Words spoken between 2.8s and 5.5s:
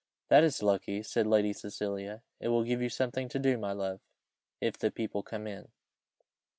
you something to do, my love, if the people come